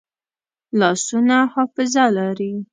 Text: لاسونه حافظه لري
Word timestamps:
لاسونه 0.79 1.37
حافظه 1.53 2.03
لري 2.15 2.53